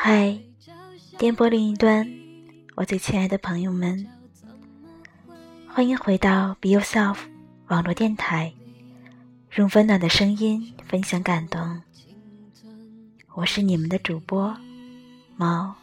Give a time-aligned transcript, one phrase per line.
[0.00, 0.38] 嗨，
[1.18, 2.08] 电波另一端，
[2.76, 4.06] 我最亲爱的朋友们，
[5.66, 7.16] 欢迎回到 Be Yourself
[7.66, 8.54] 网络电台，
[9.56, 11.82] 用温暖的声音分享感动。
[13.34, 14.56] 我是你们的主播
[15.36, 15.74] 猫。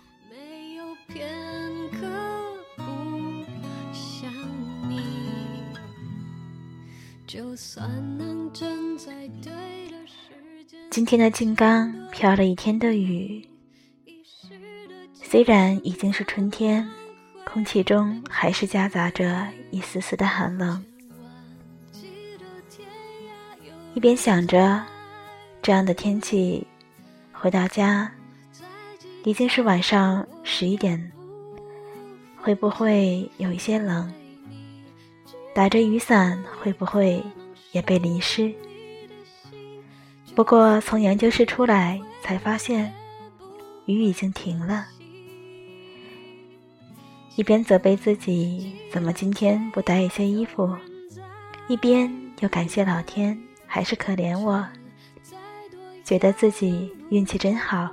[10.90, 13.46] 今天的金刚飘了一天的雨，
[15.28, 16.88] 虽然已经是春天，
[17.46, 20.86] 空气中还是夹杂着一丝丝的寒冷。
[23.96, 24.82] 一边想着
[25.64, 26.66] 这样的天气，
[27.34, 28.10] 回到家
[29.24, 31.12] 已经是晚上十一点，
[32.38, 34.14] 会不会有一些冷？
[35.56, 37.22] 打着雨伞会不会
[37.72, 38.54] 也被淋湿？
[40.36, 42.94] 不过从研究室出来才发现，
[43.86, 44.86] 雨已经停了。
[47.36, 50.74] 一边责备自己怎么今天不带一些衣服，
[51.68, 54.66] 一边又感谢老天还是可怜我，
[56.04, 57.90] 觉得自己运气真好。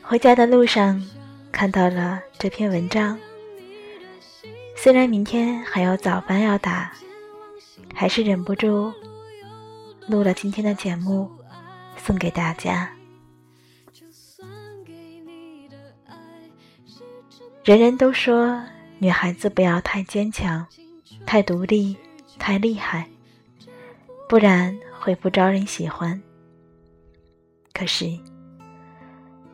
[0.00, 1.02] 回家的路上
[1.50, 3.18] 看到了这篇文章。
[4.76, 6.92] 虽然明天还有早班要打，
[7.94, 8.92] 还是忍不住
[10.06, 11.28] 录了今天的节目，
[11.96, 12.90] 送给大家。
[17.64, 18.62] 人人都说
[18.98, 20.66] 女孩子不要太坚强、
[21.24, 21.96] 太独立、
[22.38, 23.08] 太厉害，
[24.28, 26.20] 不然会不招人喜欢。
[27.72, 28.18] 可是，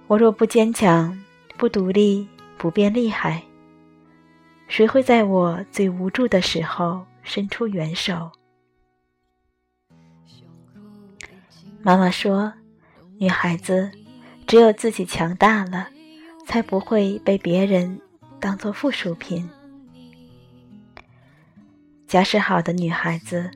[0.09, 1.17] 我若不坚强、
[1.57, 2.27] 不独立、
[2.59, 3.41] 不变厉害。
[4.67, 8.33] 谁会在我最无助的时候伸出援手？
[11.81, 12.53] 妈妈说
[13.19, 13.89] ：“女孩子
[14.49, 15.89] 只有自己强大了，
[16.51, 18.01] 才不会被别人
[18.41, 19.49] 当做附属品。
[22.09, 23.49] 家世好的女孩子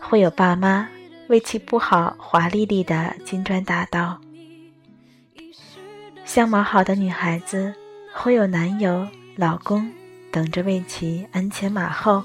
[0.00, 0.88] 会有爸妈
[1.28, 4.18] 为其铺好华丽丽的金砖大道；
[6.24, 7.74] 相貌好的女孩子
[8.14, 9.06] 会有男友、
[9.36, 9.92] 老公。”
[10.32, 12.24] 等着为其鞍前马后，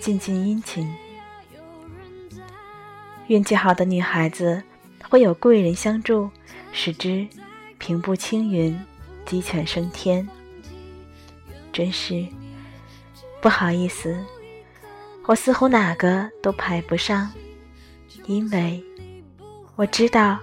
[0.00, 0.88] 尽尽殷勤。
[3.26, 4.62] 运气好的女孩子
[5.10, 6.30] 会有贵人相助，
[6.70, 7.26] 使之
[7.86, 8.74] 平步青云，
[9.26, 10.26] 鸡犬升天。
[11.70, 12.26] 真是
[13.42, 14.18] 不好意思，
[15.26, 17.30] 我似乎哪个都排不上，
[18.24, 18.82] 因为
[19.76, 20.38] 我知道，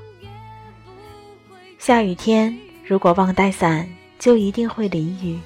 [1.79, 5.39] 下雨天如果忘带伞，就一定会淋雨。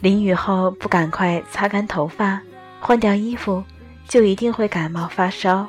[0.00, 2.40] 淋雨后不赶快擦干头发、
[2.80, 3.62] 换掉衣服，
[4.08, 5.68] 就一定会感冒发烧。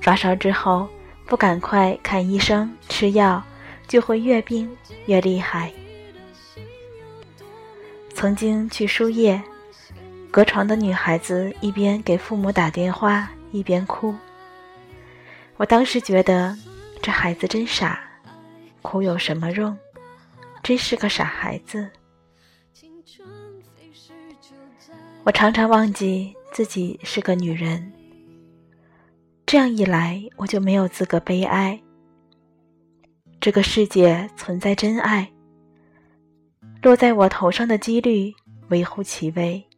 [0.00, 0.88] 发烧之后
[1.30, 3.40] 不赶快看医生吃药，
[3.86, 4.68] 就会越病
[5.06, 5.72] 越厉害。
[8.12, 9.40] 曾经去输液，
[10.32, 14.12] 隔床的女孩子一边给父母打电话一边哭。
[15.56, 16.58] 我当时觉得
[17.00, 18.00] 这孩子真傻，
[18.82, 19.78] 哭有什么用？
[20.64, 21.88] 真是个傻孩子。
[25.22, 27.92] 我常常忘记自己是个女人，
[29.50, 31.82] 这样一来，我就没有资格悲哀。
[33.40, 35.28] 这个世界存在真爱，
[36.80, 38.32] 落在我头上的几率
[38.68, 39.68] 微乎其微。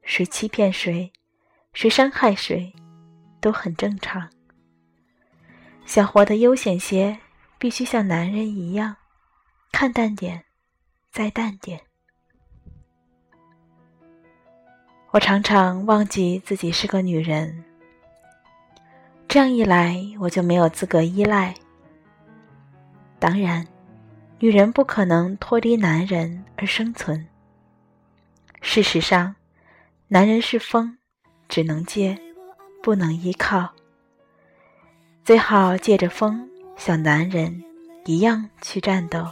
[0.00, 1.12] 谁欺骗谁，
[1.74, 2.72] 谁伤害谁，
[3.38, 4.30] 都很正常。
[5.84, 7.18] 想活得悠闲些，
[7.58, 8.96] 必须像男人一样，
[9.72, 10.46] 看淡点，
[11.12, 11.78] 再淡点。
[15.10, 17.62] 我常常忘记自己是个女人，
[19.28, 21.54] 这样一来，我就没有资格依赖。
[23.18, 23.66] 当然，
[24.38, 27.28] 女人不可能脱离男人而生存。
[28.62, 29.36] 事实上，
[30.06, 30.96] 男人是风，
[31.46, 32.18] 只能借，
[32.82, 33.68] 不能依靠。
[35.26, 36.48] 最好借着风，
[36.78, 37.62] 像男人
[38.06, 39.26] 一样去战斗。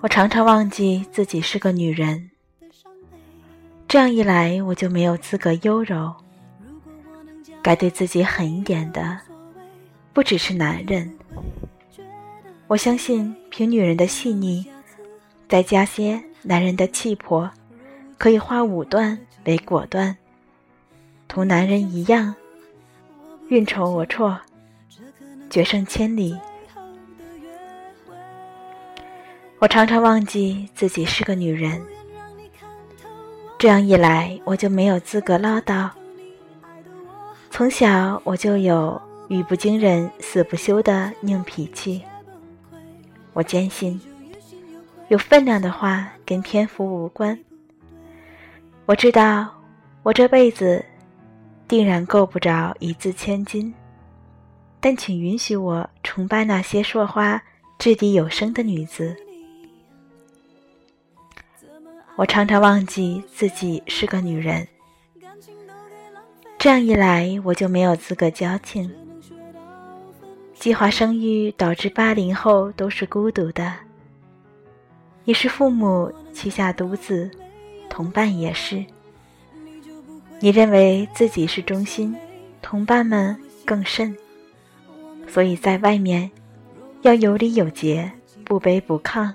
[0.00, 2.30] 我常常忘记自己是个女人。
[3.86, 6.21] 这样一来，我就没有资格优柔。
[7.62, 9.20] 该对自己狠一点的，
[10.12, 11.16] 不只是男人。
[12.66, 14.66] 我相信，凭女人的细腻，
[15.48, 17.48] 再加些男人的气魄，
[18.18, 20.16] 可以化武断为果断，
[21.28, 22.34] 同男人一样，
[23.48, 24.36] 运筹帷幄，
[25.48, 26.36] 决胜千里。
[29.60, 31.80] 我常常忘记自己是个女人。
[33.56, 35.88] 这样一来，我就没有资格唠叨。
[37.52, 42.02] 从小我就有语不惊人死不休的硬脾气。
[43.34, 44.00] 我坚信，
[45.08, 47.38] 有分量的话跟天赋无关。
[48.86, 49.50] 我知道，
[50.02, 50.82] 我这辈子
[51.68, 53.74] 定然够不着一字千金，
[54.80, 57.42] 但请允许我崇拜那些说话
[57.78, 59.14] 掷地有声的女子。
[62.16, 64.66] 我常常忘记自己是个女人。
[66.62, 68.88] 这样一来，我就没有资格矫情。
[70.54, 73.74] 计划生育导致八零后都是孤独的，
[75.24, 77.28] 你是父母膝下独子，
[77.90, 78.84] 同伴也是。
[80.38, 82.14] 你认为自己是中心，
[82.62, 84.16] 同伴们更甚。
[85.26, 86.30] 所以在外面
[87.00, 88.12] 要有礼有节，
[88.44, 89.34] 不卑不亢。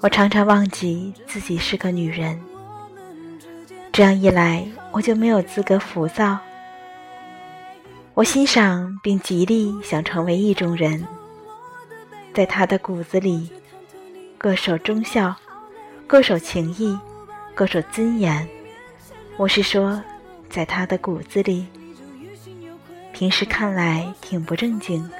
[0.00, 2.36] 我常常忘记自己是个女人。
[3.96, 4.62] 这样一来，
[4.92, 6.38] 我就没有资格浮躁。
[8.12, 11.02] 我欣赏并极力想成为一种人，
[12.34, 13.48] 在他的骨子里，
[14.36, 15.34] 各守忠孝，
[16.06, 16.94] 各守情义，
[17.54, 18.46] 各守尊严。
[19.38, 19.98] 我是说，
[20.50, 21.64] 在他的骨子里，
[23.14, 25.10] 平时看来挺不正经。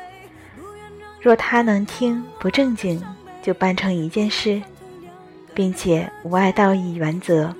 [1.18, 3.02] 若他能听不正经，
[3.42, 4.60] 就办成一件事，
[5.54, 7.56] 并且无碍道义原则。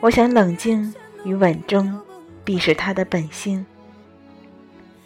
[0.00, 0.94] 我想冷静
[1.24, 2.00] 与稳重，
[2.42, 3.64] 必是他的本性。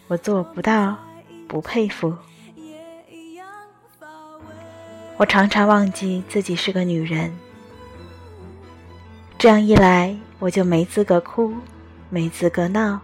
[0.06, 0.96] 我做不到，
[1.48, 2.16] 不佩服。
[5.16, 7.32] 我常常忘记自己是个女人，
[9.36, 11.52] 这样一来，我就没资格哭，
[12.08, 13.00] 没资格闹，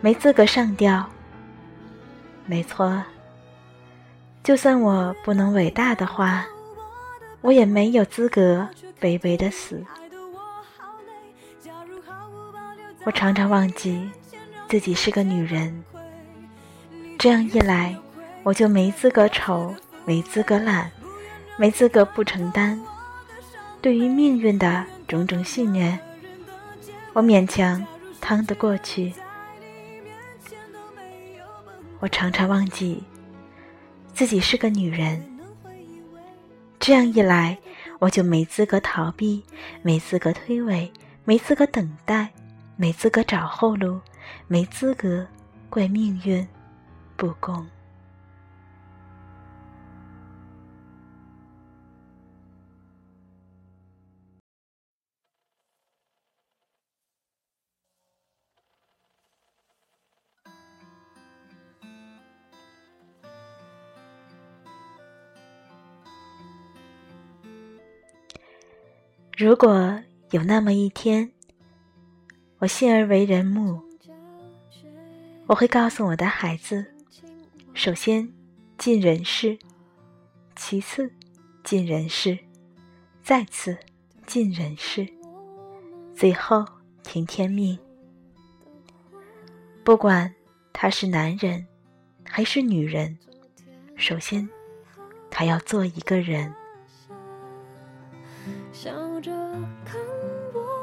[0.00, 1.04] 没资格上吊。
[2.46, 3.02] 没错，
[4.44, 6.46] 就算我不能伟大的话，
[7.40, 8.68] 我也没有资格
[9.00, 9.84] 卑微的死。
[13.08, 14.06] 我常常忘记
[14.68, 15.82] 自己是个女人，
[17.18, 17.96] 这样一来，
[18.42, 19.74] 我就没资格丑，
[20.04, 20.92] 没资格懒，
[21.56, 22.78] 没资格不承担。
[23.80, 25.98] 对于命运的种种训练，
[27.14, 27.82] 我勉强
[28.20, 29.14] 趟得过去。
[32.00, 33.02] 我常常忘记
[34.12, 35.38] 自己是个女人，
[36.78, 37.56] 这样一来，
[38.00, 39.42] 我就没资格逃避，
[39.80, 40.90] 没资格推诿，
[41.24, 42.28] 没资格等待。
[42.80, 44.00] 没资格找后路，
[44.46, 45.26] 没资格
[45.68, 46.46] 怪命运
[47.16, 47.66] 不公。
[69.36, 70.00] 如果
[70.30, 71.32] 有那么一天，
[72.60, 73.80] 我信而为人母，
[75.46, 76.84] 我会告诉我的孩子：
[77.72, 78.28] 首先
[78.76, 79.56] 尽人事，
[80.56, 81.08] 其次
[81.62, 82.36] 尽人事，
[83.22, 83.78] 再次
[84.26, 85.06] 尽人事，
[86.16, 86.64] 最后
[87.04, 87.78] 听天命。
[89.84, 90.34] 不管
[90.72, 91.64] 他是男人
[92.24, 93.16] 还是女人，
[93.94, 94.48] 首先
[95.30, 96.52] 他要做一个人。
[98.72, 99.30] 笑着
[99.84, 100.00] 看
[100.54, 100.77] 我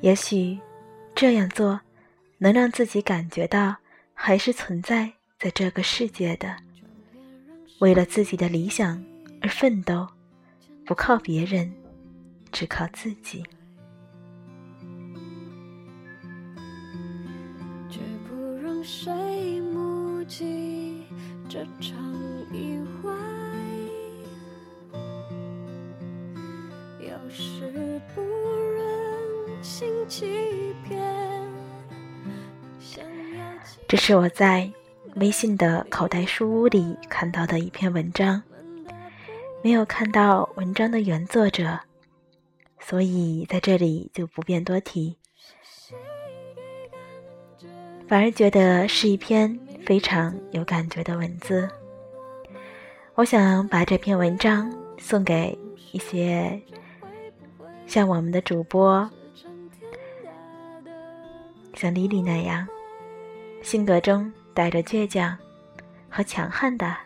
[0.00, 0.58] 也许
[1.14, 1.78] 这样做
[2.38, 3.76] 能让自己感觉到
[4.14, 6.56] 还是存在在这个世界的，
[7.80, 9.02] 为了自己的理想
[9.42, 10.08] 而奋斗，
[10.86, 11.70] 不靠别人，
[12.50, 13.44] 只靠自己。
[17.90, 21.02] 绝不让谁目击
[21.48, 21.98] 这场
[22.52, 23.12] 意外。
[33.86, 34.68] 这是我在
[35.16, 38.42] 微信的口袋书屋里看到的一篇文章，
[39.62, 41.78] 没有看到文章的原作者，
[42.80, 45.16] 所以在这里就不便多提，
[48.08, 51.68] 反而觉得是一篇非常有感觉的文字。
[53.14, 55.56] 我想把这篇文章送给
[55.92, 56.60] 一些
[57.86, 59.08] 像我们的主播。
[61.74, 62.66] 像莉莉那样，
[63.62, 65.36] 性格中带着倔强
[66.08, 66.96] 和强悍的，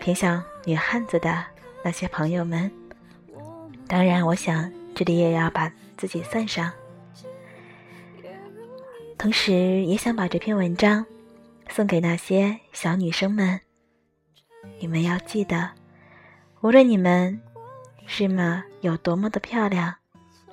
[0.00, 1.44] 偏向女汉子的
[1.84, 2.70] 那些朋友们，
[3.86, 6.72] 当然，我想这里也要把自己算上。
[9.16, 9.52] 同时，
[9.84, 11.04] 也想把这篇文章
[11.68, 13.60] 送给那些小女生们。
[14.78, 15.70] 你们要记得，
[16.60, 17.40] 无论你们
[18.06, 19.94] 是么有多么的漂亮、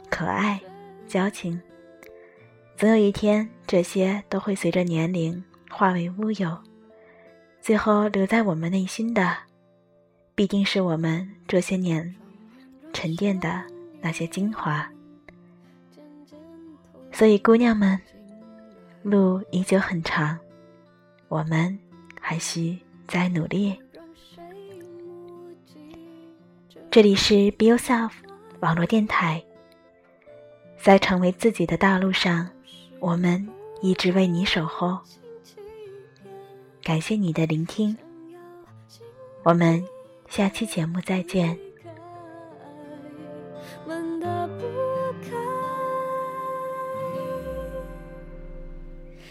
[0.09, 0.59] 可爱、
[1.07, 1.61] 矫情，
[2.77, 6.57] 总有一天，这些都会随着年龄化为乌有，
[7.61, 9.33] 最后留在我们内心的，
[10.35, 12.13] 必定是我们这些年
[12.91, 13.63] 沉淀的
[14.01, 14.85] 那些精华。
[17.13, 17.97] 所以，姑娘们，
[19.03, 20.37] 路依旧很长，
[21.29, 21.79] 我们
[22.19, 22.77] 还需
[23.07, 23.73] 再努力。
[26.91, 28.11] 这里是 Be Yourself
[28.59, 29.41] 网络电台，
[30.77, 32.49] 在成为自己的道路上，
[33.05, 33.47] 我们
[33.83, 34.97] 一直为你守候。
[36.81, 37.95] 感谢你的聆听，
[39.43, 39.85] 我们
[40.27, 41.55] 下期节目再见。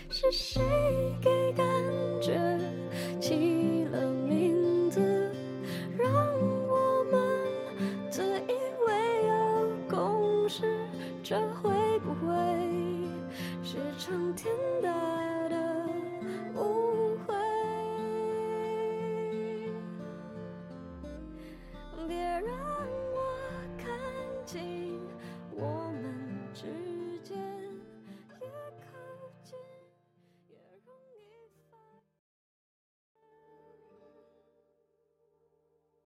[0.09, 0.63] 是谁
[1.21, 1.67] 给感
[2.23, 2.54] 觉
[14.07, 14.94] 上天的